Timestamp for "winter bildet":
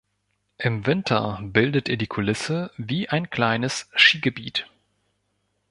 0.87-1.87